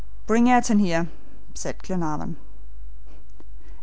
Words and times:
"Bring 0.25 0.47
Ayrton 0.47 0.79
here," 0.79 1.09
said 1.53 1.83
Glenarvan. 1.83 2.35